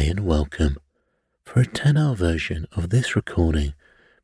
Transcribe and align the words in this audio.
Hi 0.00 0.06
and 0.06 0.20
welcome. 0.20 0.78
For 1.44 1.60
a 1.60 1.66
10 1.66 1.98
hour 1.98 2.14
version 2.14 2.66
of 2.74 2.88
this 2.88 3.14
recording, 3.14 3.74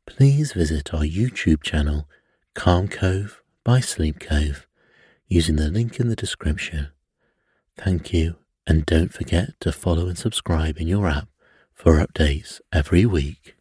please 0.07 0.53
visit 0.53 0.91
our 0.91 1.03
YouTube 1.03 1.61
channel, 1.61 2.09
Calm 2.55 2.87
Cove 2.87 3.43
by 3.63 3.79
Sleep 3.81 4.19
Cove, 4.19 4.65
using 5.27 5.55
the 5.55 5.69
link 5.69 5.99
in 5.99 6.09
the 6.09 6.15
description. 6.15 6.87
Thank 7.77 8.11
you, 8.11 8.37
and 8.65 8.87
don't 8.87 9.13
forget 9.13 9.49
to 9.59 9.71
follow 9.71 10.07
and 10.07 10.17
subscribe 10.17 10.79
in 10.79 10.87
your 10.87 11.07
app 11.07 11.27
for 11.75 12.03
updates 12.03 12.59
every 12.73 13.05
week. 13.05 13.56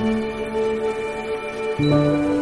thank 0.00 0.24
you 1.78 2.39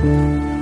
Thank 0.00 0.57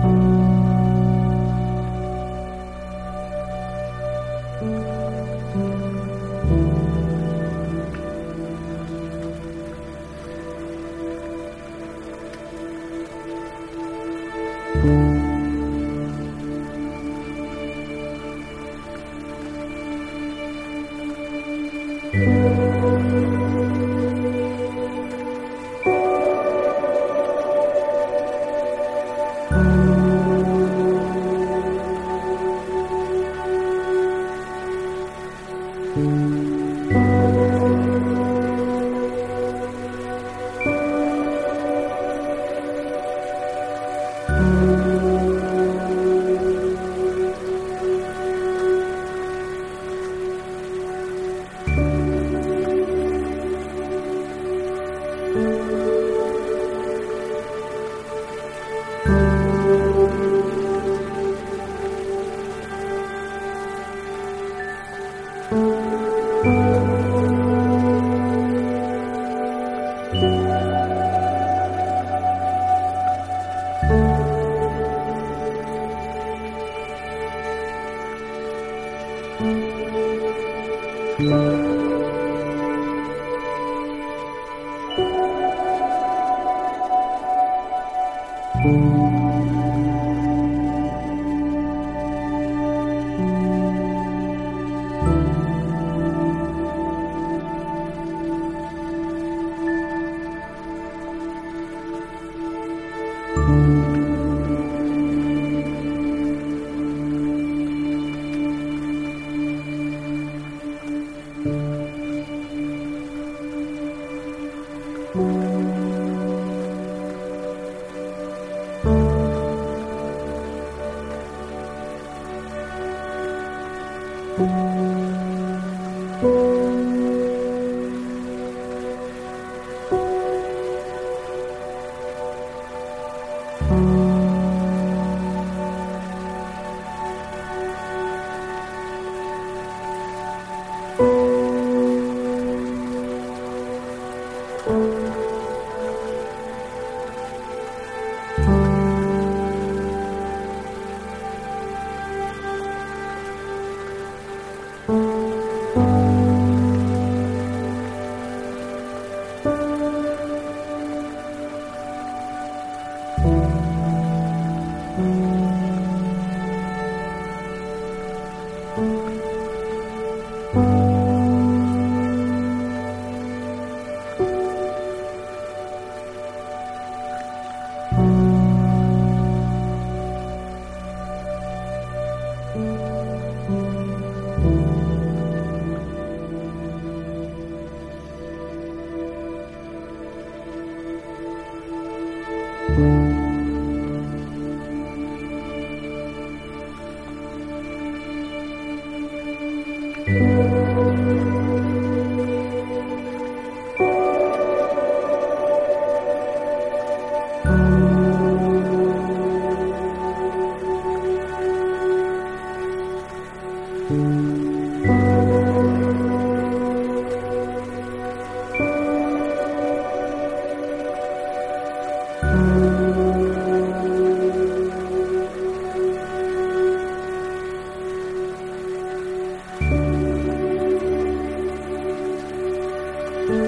Thank 0.00 0.27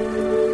Bye. 0.01 0.50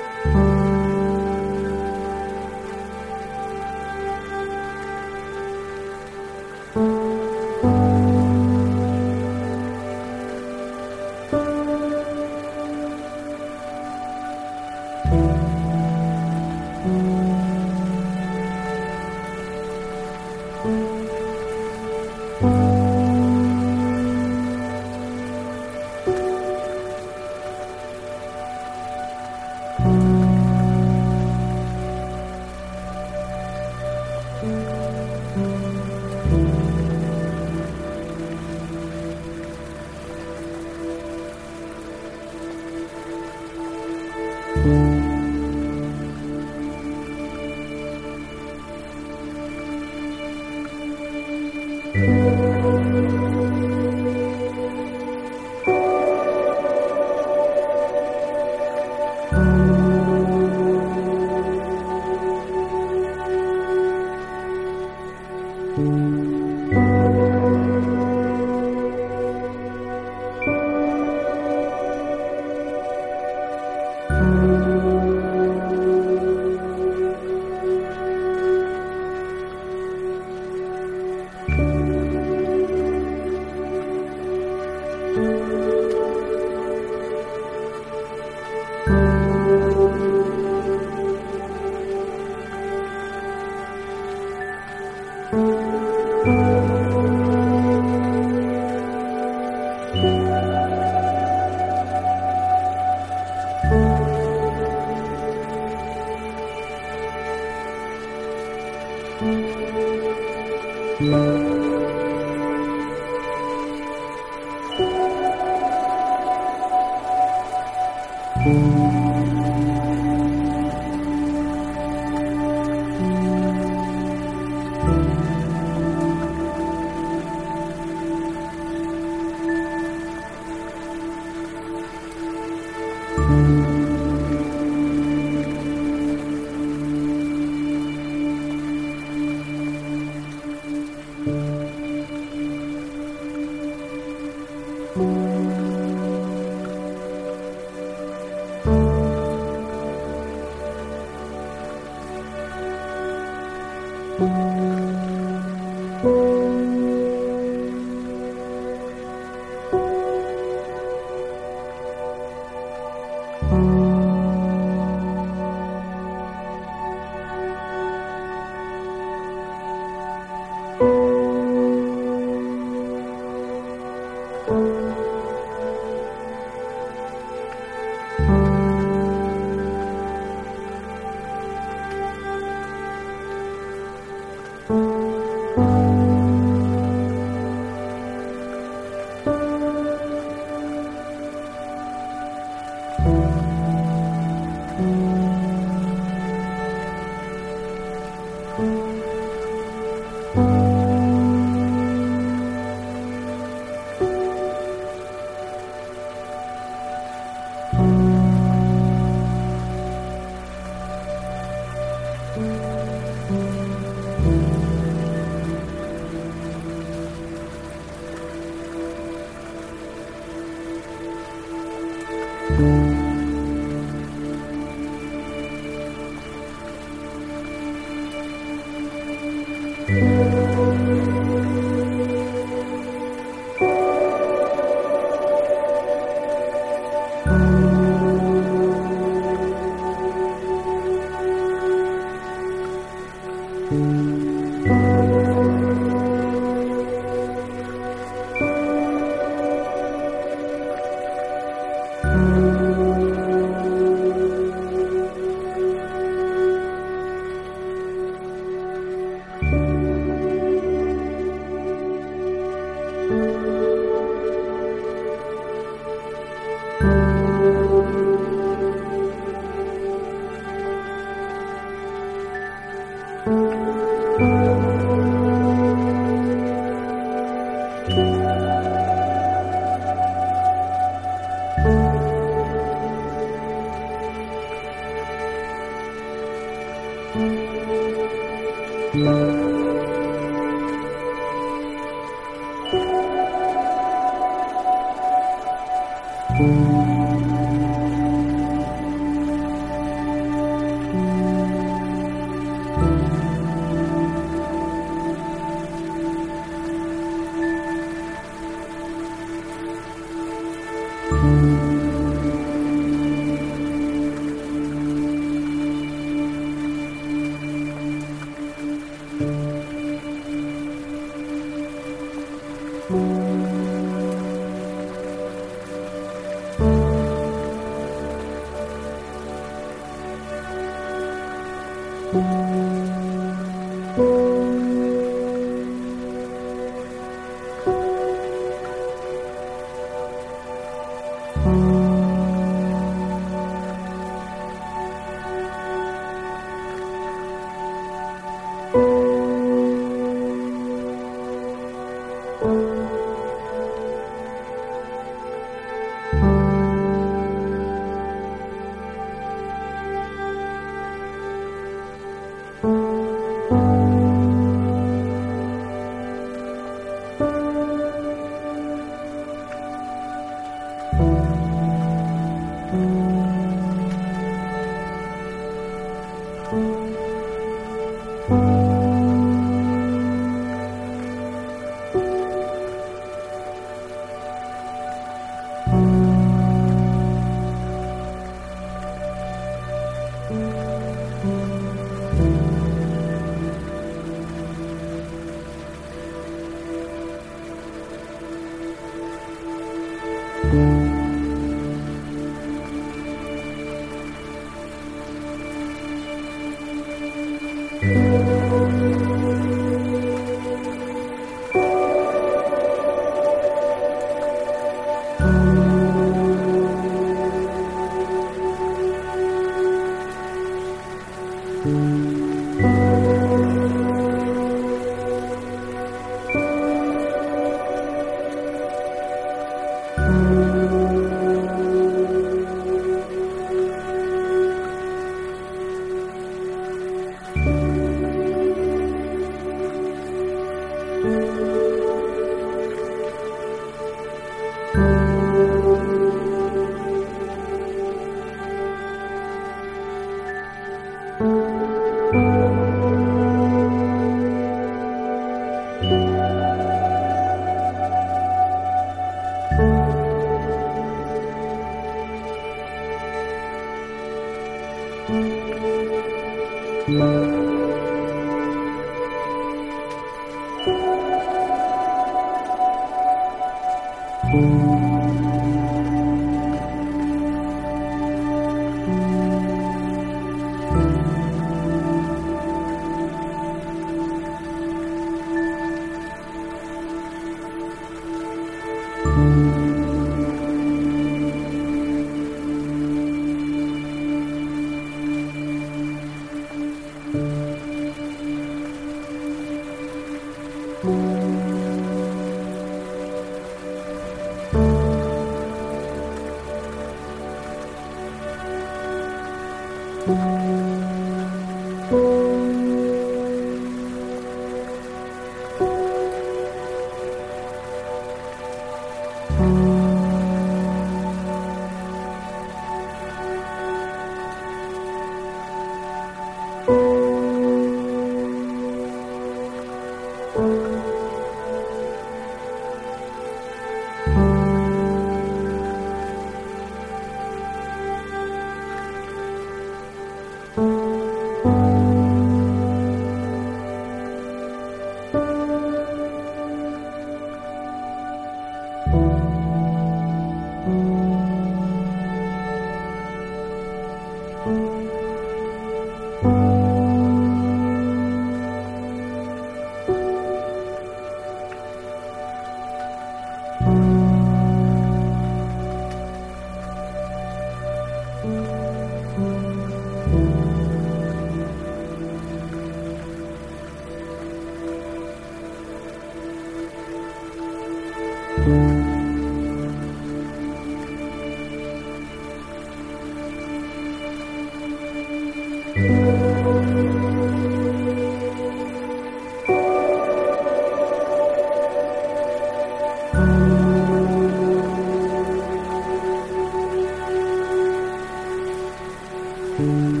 Música 599.61 600.00